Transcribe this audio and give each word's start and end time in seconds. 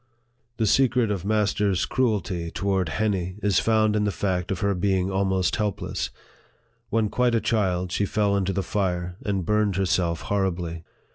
The 0.57 0.65
secret 0.65 1.11
of 1.11 1.25
master's 1.25 1.85
cruelty 1.85 2.49
toward 2.49 2.89
56 2.89 3.01
NARRATIVE 3.01 3.19
OF 3.19 3.21
THE 3.21 3.27
* 3.27 3.39
Henny" 3.39 3.39
is 3.47 3.59
found 3.59 3.95
in 3.95 4.03
the 4.03 4.11
fact 4.11 4.49
of 4.49 4.61
her 4.61 4.73
being 4.73 5.11
almost 5.11 5.57
helpless. 5.57 6.09
When 6.89 7.07
quite 7.07 7.35
a 7.35 7.39
child, 7.39 7.91
she 7.91 8.05
fell 8.07 8.35
into 8.35 8.51
the 8.51 8.63
fire, 8.63 9.17
and 9.23 9.45
burned 9.45 9.75
herself 9.75 10.21
horribly. 10.21 10.83